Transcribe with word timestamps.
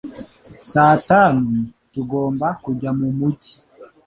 Saa 0.71 0.95
tanu, 1.09 1.45
tugomba 1.93 2.47
kujya 2.63 2.89
mu 2.99 3.07
mujyi 3.17 3.53